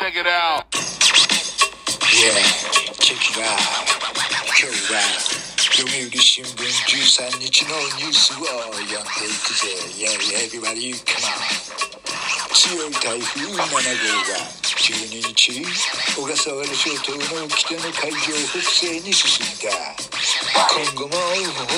[0.00, 0.64] check it out.
[2.16, 2.32] Yeah,
[3.04, 3.60] check it out.
[4.56, 5.00] 今日は
[5.76, 9.04] 読売新聞13日のニュースを読んでい
[9.44, 9.68] くぜ。
[10.00, 10.16] Yeah,
[10.48, 11.80] everybody, come on.
[12.54, 15.64] 強い台風7号が12日
[16.16, 20.09] 小笠原諸島の北の海上北西に進んだ
[20.66, 21.14] 今後も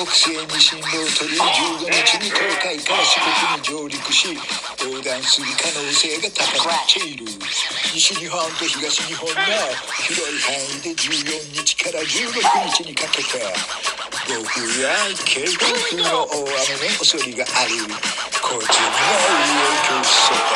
[0.03, 4.33] 北西に進路を取り15日に東海から四国に上陸し
[4.81, 5.43] 横断す。
[5.43, 7.25] る可能性が高まっている
[7.93, 12.39] 西日本と東日本の広い範囲で14日から16
[12.71, 13.43] 日にかけて
[14.27, 14.89] 暴風や
[15.25, 19.03] 警報風の大雨の恐れがある交通にも
[19.67, 20.55] 影響しそうだ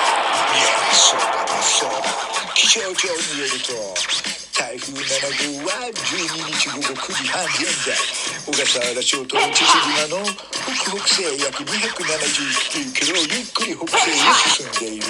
[0.56, 4.17] いやそうだそうだ気象庁によると
[4.58, 7.94] 台風7号は12日午後9時半現在
[8.42, 15.06] 小笠原諸島父島の北北西約279キロゆっくり北西へ進んでいる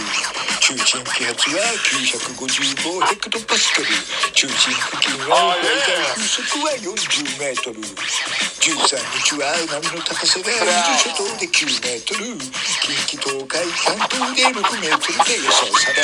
[0.59, 3.87] 中心気圧は955ヘクトパスカル
[4.35, 12.35] 中心付近は大体風速は40メートル13日は波の高さが伊豆諸島で9メートル
[12.83, 16.03] 近畿東海関東で6メートルで予想され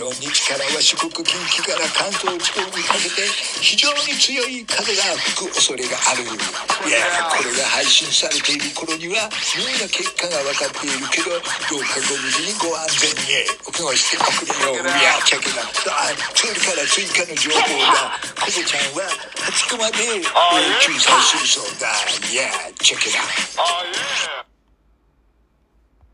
[0.00, 3.28] 14日からは四国近畿から関東地方にかけて
[3.60, 5.02] 非常に強い風が
[5.36, 9.28] 吹く恐れがあるいやこれが配信されている頃には
[9.60, 17.60] みんな結果が分かっているけどどうかご無事にご安全にお過ごしておくれよいやチェケだあそれから追加の情報
[17.92, 19.04] だコボちゃんは
[19.52, 21.36] 20日まで、えー救済す。
[21.36, 21.92] るそうだ
[22.32, 22.48] いや
[22.80, 23.20] チェケだ
[23.60, 24.49] Oh, yeah.